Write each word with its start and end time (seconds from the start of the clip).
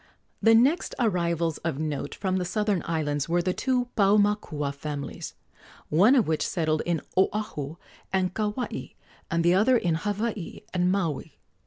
The 0.41 0.55
next 0.55 0.95
arrivals 0.97 1.59
of 1.59 1.77
note 1.77 2.15
from 2.15 2.37
the 2.37 2.43
southern 2.43 2.81
islands 2.87 3.29
were 3.29 3.43
the 3.43 3.53
two 3.53 3.89
Paumakua 3.95 4.73
families, 4.73 5.35
one 5.89 6.15
of 6.15 6.27
which 6.27 6.41
settled 6.43 6.81
in 6.87 7.01
Oahu 7.15 7.75
and 8.11 8.33
Kauai 8.33 8.93
and 9.29 9.43
the 9.43 9.53
other 9.53 9.77
in 9.77 9.93
Hawaii 9.93 10.61
and 10.73 10.91
Maui. 10.91 11.37